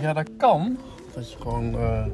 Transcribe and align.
Ja, 0.00 0.12
dat 0.12 0.28
kan. 0.36 0.78
Dat 1.14 1.30
je 1.32 1.36
gewoon 1.40 1.74
eh, 1.74 2.04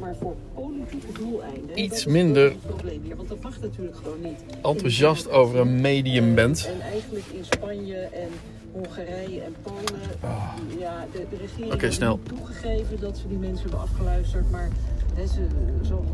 Maar 0.00 0.14
voor 0.20 0.34
politieke 0.54 1.12
doeleinden. 1.18 1.78
Iets 1.80 2.06
minder- 2.06 2.52
probleem 2.66 3.02
hier, 3.02 3.16
want 3.16 3.28
dat 3.28 3.40
mag 3.42 3.60
natuurlijk 3.60 3.96
gewoon 3.96 4.20
niet. 4.22 4.42
enthousiast 4.62 5.30
over 5.30 5.58
een 5.58 5.80
medium 5.80 6.34
bent. 6.34 6.70
En 6.74 6.80
eigenlijk 6.80 7.24
in 7.32 7.44
Spanje 7.44 7.96
en 7.96 8.28
Hongarije 8.72 9.40
en 9.40 9.54
Polen. 9.62 10.00
Ah. 10.20 10.52
Ja, 10.78 11.06
de, 11.12 11.26
de 11.30 11.36
regering 11.36 11.72
Oké, 11.72 11.82
heeft 11.84 11.94
snel. 11.94 12.20
toegegeven 12.22 13.00
dat 13.00 13.16
ze 13.18 13.28
die 13.28 13.38
mensen 13.38 13.60
hebben 13.62 13.80
afgeluisterd. 13.80 14.50
Maar 14.50 14.68
hè, 15.14 15.26
ze, 15.26 15.46
zo, 15.86 16.04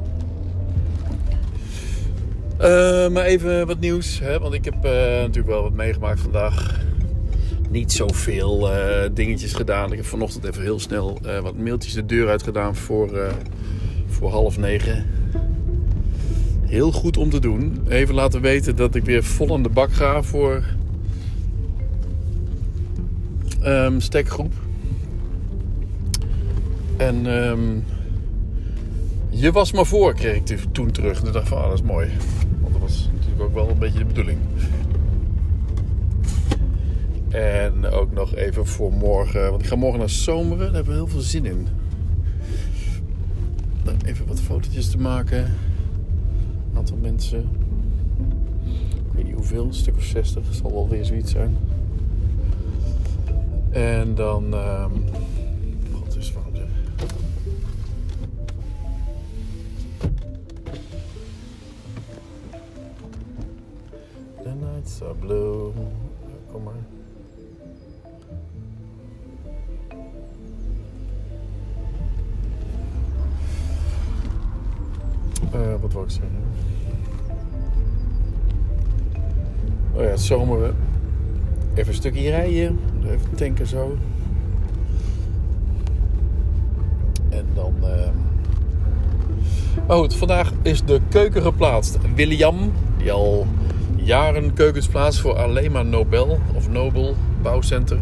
Eh, 2.58 3.08
maar 3.08 3.24
even 3.24 3.66
wat 3.66 3.78
nieuws, 3.80 4.18
hè? 4.20 4.38
want 4.38 4.54
ik 4.54 4.64
heb 4.64 4.74
eh, 4.74 4.90
natuurlijk 4.92 5.46
wel 5.46 5.62
wat 5.62 5.72
meegemaakt 5.72 6.20
vandaag. 6.20 6.84
Niet 7.70 7.92
zoveel 7.92 8.72
eh 8.72 9.10
dingetjes 9.14 9.52
gedaan. 9.52 9.90
Ik 9.90 9.96
heb 9.96 10.06
vanochtend 10.06 10.44
even 10.44 10.62
heel 10.62 10.80
snel 10.80 11.18
eh, 11.24 11.38
wat 11.38 11.56
mailtjes 11.56 11.92
de 11.92 12.06
deur 12.06 12.28
uit 12.28 12.42
gedaan 12.42 12.76
voor, 12.76 13.16
eh, 13.16 13.32
voor 14.06 14.30
half 14.30 14.58
negen. 14.58 15.06
Heel 16.62 16.92
goed 16.92 17.16
om 17.16 17.30
te 17.30 17.40
doen. 17.40 17.80
Even 17.88 18.14
laten 18.14 18.40
weten 18.40 18.76
dat 18.76 18.94
ik 18.94 19.04
weer 19.04 19.24
vol 19.24 19.54
aan 19.54 19.62
de 19.62 19.68
bak 19.68 19.92
ga 19.92 20.22
voor 20.22 20.64
ehm 23.62 24.00
stekgroep. 24.00 24.52
En 26.96 27.26
ehm, 27.26 27.60
je 29.28 29.52
was 29.52 29.72
maar 29.72 29.86
voor, 29.86 30.14
kreeg 30.14 30.36
ik 30.36 30.58
toen 30.72 30.90
terug. 30.90 31.20
En 31.20 31.26
ik 31.26 31.32
dacht 31.32 31.48
van, 31.48 31.58
ah, 31.58 31.64
dat 31.68 31.78
is 31.78 31.82
mooi. 31.82 32.08
Want 32.60 32.72
dat 32.72 32.82
was 32.82 33.08
natuurlijk 33.14 33.42
ook 33.42 33.54
wel 33.54 33.68
een 33.68 33.78
beetje 33.78 33.98
de 33.98 34.04
bedoeling. 34.04 34.38
En 37.36 37.86
ook 37.86 38.12
nog 38.12 38.34
even 38.34 38.66
voor 38.66 38.92
morgen. 38.92 39.50
Want 39.50 39.62
ik 39.62 39.68
ga 39.68 39.76
morgen 39.76 39.98
naar 39.98 40.10
Zomeren. 40.10 40.58
Daar 40.58 40.74
hebben 40.74 40.92
we 40.92 40.98
heel 40.98 41.06
veel 41.06 41.20
zin 41.20 41.44
in. 41.44 41.66
Even 44.04 44.26
wat 44.26 44.40
fotootjes 44.40 44.90
te 44.90 44.98
maken. 44.98 45.38
Een 45.38 46.76
aantal 46.76 46.96
mensen. 46.96 47.48
Ik 48.94 49.12
weet 49.12 49.24
niet 49.24 49.34
hoeveel. 49.34 49.64
Een 49.64 49.74
stuk 49.74 49.96
of 49.96 50.02
60. 50.02 50.44
Zal 50.50 50.72
wel 50.72 50.88
weer 50.88 51.04
zoiets 51.04 51.30
zijn. 51.30 51.56
En 53.70 54.14
dan... 54.14 54.54
God 55.92 56.16
is. 56.16 56.32
The 64.42 64.54
nights 64.60 65.02
are 65.02 65.14
blue. 65.14 65.72
Kom 66.52 66.62
maar. 66.62 66.95
Oh 79.94 80.02
ja, 80.02 80.08
het 80.08 80.20
zomeren. 80.20 80.76
Even 81.74 81.88
een 81.88 81.94
stukje 81.94 82.30
rijden. 82.30 82.78
Even 83.04 83.34
tanken 83.34 83.66
zo. 83.66 83.96
En 87.28 87.46
dan... 87.54 87.74
eh, 87.82 88.08
maar 89.86 89.96
goed, 89.96 90.14
vandaag 90.14 90.52
is 90.62 90.84
de 90.84 91.00
keuken 91.08 91.42
geplaatst. 91.42 91.98
William, 92.14 92.72
die 92.98 93.12
al 93.12 93.46
jaren 93.96 94.52
keukens 94.52 94.88
plaatst 94.88 95.20
voor 95.20 95.36
alleen 95.36 95.72
maar 95.72 95.84
Nobel 95.84 96.38
of 96.54 96.68
Nobel 96.68 97.14
Bouwcenter. 97.42 97.98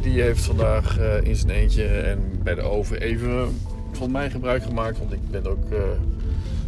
Die 0.00 0.20
heeft 0.20 0.44
vandaag 0.44 0.98
eh, 0.98 1.22
in 1.22 1.36
zijn 1.36 1.50
eentje 1.50 1.84
en 1.84 2.18
bij 2.42 2.54
de 2.54 2.62
oven 2.62 3.00
even 3.00 3.48
van 3.96 4.10
mij 4.10 4.30
gebruik 4.30 4.62
gemaakt. 4.62 4.98
Want 4.98 5.12
ik 5.12 5.30
ben 5.30 5.46
ook 5.46 5.70
eh, 5.70 5.78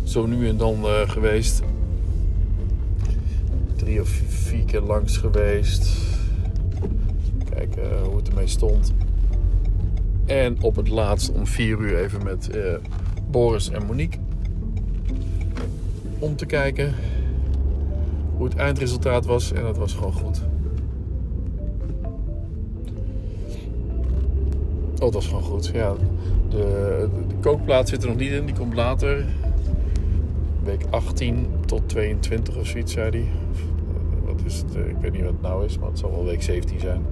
zo 0.02 0.26
nu 0.26 0.48
en 0.48 0.56
dan 0.56 0.84
eh, 0.84 1.08
geweest. 1.08 1.62
Drie 3.76 4.00
of 4.00 4.08
vier 4.28 4.64
keer 4.64 4.80
langs 4.80 5.16
geweest. 5.16 5.96
Kijken 7.50 8.02
hoe 8.04 8.16
het 8.16 8.28
ermee 8.28 8.46
stond. 8.46 8.92
En 10.26 10.62
op 10.62 10.76
het 10.76 10.88
laatst 10.88 11.32
om 11.32 11.46
4 11.46 11.78
uur 11.78 11.98
even 11.98 12.24
met 12.24 12.50
eh, 12.50 12.74
Boris 13.30 13.70
en 13.70 13.86
Monique. 13.86 14.18
Om 16.18 16.36
te 16.36 16.46
kijken 16.46 16.94
hoe 18.36 18.44
het 18.44 18.56
eindresultaat 18.56 19.26
was. 19.26 19.52
En 19.52 19.62
dat 19.62 19.76
was 19.76 19.94
gewoon 19.94 20.12
goed. 20.12 20.42
Oh, 25.04 25.12
dat 25.12 25.22
was 25.22 25.26
gewoon 25.26 25.42
goed. 25.42 25.70
Ja, 25.74 25.94
de, 26.48 27.08
de 27.28 27.34
kookplaat 27.40 27.88
zit 27.88 28.02
er 28.02 28.08
nog 28.08 28.16
niet 28.18 28.30
in. 28.30 28.46
Die 28.46 28.54
komt 28.54 28.74
later. 28.74 29.24
Week 30.62 30.84
18 30.90 31.46
tot 31.66 31.88
22 31.88 32.56
of 32.56 32.66
zoiets, 32.66 32.92
zei 32.92 33.10
hij. 33.10 33.20
Eh, 33.20 33.26
Wat 34.26 34.40
is 34.44 34.56
het? 34.56 34.74
Eh, 34.76 34.88
Ik 34.88 34.96
weet 35.00 35.12
niet 35.12 35.22
wat 35.22 35.32
het 35.32 35.42
nou 35.42 35.64
is, 35.64 35.78
maar 35.78 35.88
het 35.88 35.98
zal 35.98 36.10
wel 36.10 36.24
week 36.24 36.42
17 36.42 36.80
zijn. 36.80 37.02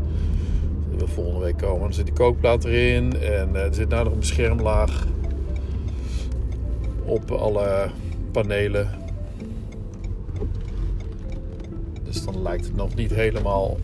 Die 0.89 0.99
wil 0.99 1.07
volgende 1.09 1.41
week 1.41 1.57
komen. 1.57 1.81
Dan 1.81 1.93
zit 1.93 2.05
die 2.05 2.15
kookplaat 2.15 2.65
erin. 2.65 3.17
En 3.21 3.57
eh, 3.57 3.63
er 3.65 3.75
zit 3.75 3.89
nou 3.89 4.05
nog 4.05 4.13
een 4.13 4.19
beschermlaag 4.19 5.07
op 7.05 7.31
alle 7.31 7.91
panelen. 8.31 8.89
Dus 12.03 12.25
dan 12.25 12.43
lijkt 12.43 12.65
het 12.65 12.77
nog 12.77 12.95
niet 12.95 13.15
helemaal 13.15 13.77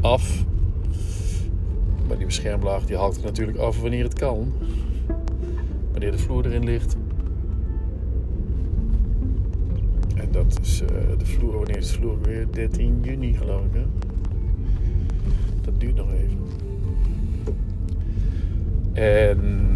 af. 0.00 0.44
Maar 2.08 2.16
die 2.16 2.26
beschermlaag 2.26 2.86
die 2.86 2.96
hakt 2.96 3.16
het 3.16 3.24
natuurlijk 3.24 3.58
af 3.58 3.80
wanneer 3.80 4.04
het 4.04 4.14
kan. 4.14 4.52
Wanneer 5.90 6.10
de 6.10 6.18
vloer 6.18 6.46
erin 6.46 6.64
ligt. 6.64 6.96
En 10.14 10.28
dat 10.30 10.58
is 10.62 10.80
eh, 10.80 10.88
de 11.18 11.26
vloer, 11.26 11.52
wanneer 11.52 11.76
is 11.76 11.88
de 11.88 11.94
vloer 11.94 12.20
weer? 12.22 12.46
13 12.50 13.00
juni 13.02 13.34
geloof 13.34 13.64
ik 13.64 13.72
hè. 13.72 13.84
Dat 15.60 15.80
duurt 15.80 15.96
nog 15.96 16.08
even. 16.12 16.38
En 18.92 19.66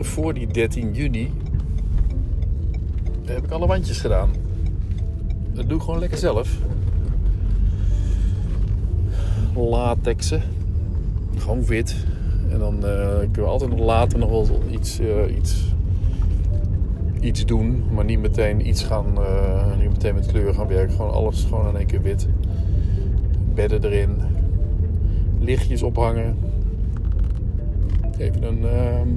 voor 0.00 0.34
die 0.34 0.46
13 0.46 0.92
juni 0.92 1.32
heb 3.24 3.44
ik 3.44 3.50
alle 3.50 3.66
wandjes 3.66 4.00
gedaan. 4.00 4.30
Dat 5.52 5.68
doe 5.68 5.78
ik 5.78 5.84
gewoon 5.84 6.00
lekker 6.00 6.18
zelf. 6.18 6.58
Latexen. 9.56 10.42
Gewoon 11.36 11.64
wit. 11.64 11.96
En 12.50 12.58
dan 12.58 12.86
eh, 12.86 13.18
kunnen 13.18 13.32
we 13.34 13.44
altijd 13.44 13.78
later 13.78 14.18
nog 14.18 14.30
wel 14.30 14.60
iets, 14.70 14.98
eh, 14.98 15.36
iets, 15.36 15.74
iets 17.20 17.44
doen. 17.44 17.82
Maar 17.94 18.04
niet 18.04 18.20
meteen 18.20 18.68
iets 18.68 18.84
gaan, 18.84 19.06
eh, 19.16 19.76
niet 19.80 19.90
meteen 19.90 20.14
met 20.14 20.26
kleur 20.26 20.54
gaan 20.54 20.66
werken. 20.66 20.94
Gewoon 20.94 21.12
alles 21.12 21.44
gewoon 21.44 21.68
in 21.68 21.76
één 21.76 21.86
keer 21.86 22.02
wit. 22.02 22.28
Bedden 23.54 23.84
erin. 23.84 24.10
Lichtjes 25.40 25.82
ophangen. 25.82 26.36
Even 28.18 28.42
een, 28.42 28.64
ehm, 28.64 29.08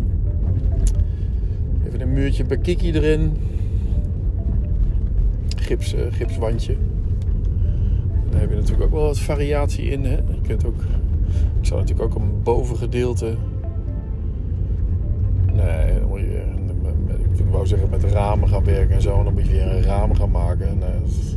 even 1.88 2.02
een 2.02 2.14
muurtje 2.14 2.46
bakiki 2.46 2.92
erin. 2.92 3.38
Gips, 5.56 5.96
gipswandje. 6.10 6.76
Daar 8.36 8.44
heb 8.44 8.54
je 8.54 8.60
natuurlijk 8.60 8.84
ook 8.84 9.00
wel 9.00 9.08
wat 9.08 9.20
variatie 9.20 9.86
in. 9.90 10.06
Hè? 10.06 10.16
Je 10.16 10.42
kunt 10.48 10.66
ook, 10.66 10.82
ik 11.60 11.66
zou 11.66 11.80
natuurlijk 11.80 12.10
ook 12.10 12.22
een 12.22 12.44
bovengedeelte. 12.44 13.36
Nee, 15.54 16.00
dan 16.00 16.08
moet 16.08 16.20
je 16.20 16.44
ik 17.38 17.46
wou 17.52 17.68
zeggen 17.68 17.90
met 17.90 18.04
ramen 18.04 18.50
gaan 18.50 18.64
werken 18.64 18.96
en 18.96 19.02
zo. 19.02 19.18
En 19.18 19.24
dan 19.24 19.34
moet 19.34 19.46
je 19.46 19.52
weer 19.52 19.68
een 19.68 19.82
raam 19.82 20.16
gaan 20.16 20.32
maken. 20.32 20.80
Dat 20.80 20.90
is 21.06 21.36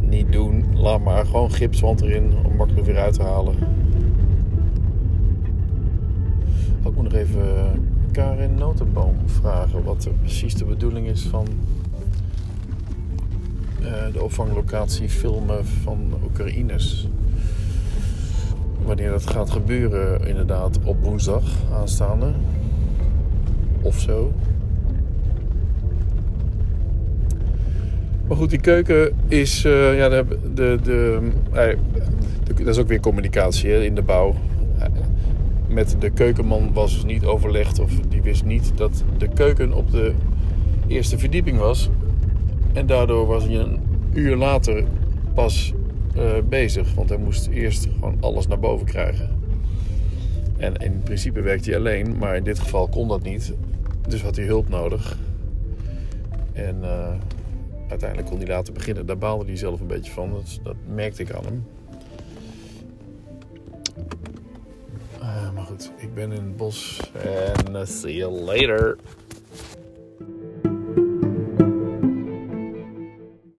niet 0.00 0.32
doen. 0.32 0.64
Laat 0.74 1.00
maar 1.00 1.26
gewoon 1.26 1.52
gipswand 1.52 2.00
erin 2.00 2.32
om 2.44 2.56
makkelijk 2.56 2.86
weer 2.86 2.98
uit 2.98 3.14
te 3.14 3.22
halen. 3.22 3.54
Ik 6.84 6.94
moet 6.94 7.02
nog 7.02 7.12
even 7.12 7.44
Karin 8.12 8.54
Notenboom 8.54 9.14
vragen 9.24 9.84
wat 9.84 10.08
precies 10.20 10.54
de 10.54 10.64
bedoeling 10.64 11.06
is 11.06 11.22
van 11.22 11.46
eh, 11.46 11.85
de 14.12 14.22
opvanglocatie 14.22 15.08
filmen 15.08 15.66
van 15.66 15.98
Oekraïners. 16.24 17.08
Wanneer 18.84 19.10
dat 19.10 19.26
gaat 19.30 19.50
gebeuren, 19.50 20.26
inderdaad, 20.26 20.78
op 20.84 21.02
woensdag 21.02 21.42
aanstaande. 21.72 22.32
Of 23.82 23.98
zo. 24.00 24.32
Maar 28.28 28.36
goed, 28.36 28.50
die 28.50 28.60
keuken 28.60 29.12
is. 29.28 29.64
eh, 29.64 29.96
ja, 29.96 30.08
de, 30.08 30.24
de, 30.54 30.78
de, 30.82 31.18
eh, 31.52 31.76
dat 32.56 32.66
is 32.66 32.78
ook 32.78 32.88
weer 32.88 33.00
communicatie 33.00 33.70
hè, 33.70 33.82
in 33.84 33.94
de 33.94 34.02
bouw. 34.02 34.34
Eh, 34.78 34.86
Met 35.68 35.96
de 35.98 36.10
keukenman 36.10 36.72
was 36.72 37.04
niet 37.04 37.24
overlegd, 37.24 37.78
of 37.78 37.92
die 38.08 38.22
wist 38.22 38.44
niet 38.44 38.72
dat 38.76 39.04
de 39.18 39.28
keuken 39.28 39.72
op 39.72 39.90
de 39.90 40.12
eerste 40.86 41.18
verdieping 41.18 41.58
was. 41.58 41.90
En 42.76 42.86
daardoor 42.86 43.26
was 43.26 43.44
hij 43.44 43.54
een 43.54 43.80
uur 44.12 44.36
later 44.36 44.84
pas 45.34 45.72
eh, 46.14 46.38
bezig. 46.48 46.94
Want 46.94 47.08
hij 47.08 47.18
moest 47.18 47.46
eerst 47.46 47.88
gewoon 47.92 48.16
alles 48.20 48.46
naar 48.46 48.58
boven 48.58 48.86
krijgen. 48.86 49.40
En 50.56 50.76
in 50.76 51.00
principe 51.00 51.40
werkte 51.40 51.70
hij 51.70 51.78
alleen, 51.78 52.18
maar 52.18 52.36
in 52.36 52.44
dit 52.44 52.58
geval 52.58 52.88
kon 52.88 53.08
dat 53.08 53.22
niet. 53.22 53.54
Dus 54.08 54.22
had 54.22 54.36
hij 54.36 54.44
hulp 54.44 54.68
nodig. 54.68 55.18
En 56.52 56.84
eh, 56.84 57.14
uiteindelijk 57.88 58.28
kon 58.28 58.38
hij 58.38 58.46
laten 58.46 58.74
beginnen. 58.74 59.06
Daar 59.06 59.18
baalde 59.18 59.44
hij 59.44 59.56
zelf 59.56 59.80
een 59.80 59.86
beetje 59.86 60.12
van. 60.12 60.42
Dat, 60.62 60.76
merkte 60.94 61.22
ik 61.22 61.32
aan 61.32 61.44
hem. 61.44 61.64
Uh, 65.20 65.52
maar 65.52 65.64
goed, 65.64 65.92
ik 65.96 66.14
ben 66.14 66.32
in 66.32 66.42
het 66.42 66.56
bos. 66.56 67.10
En 67.12 67.86
see 67.86 68.14
you 68.14 68.32
later. 68.32 68.96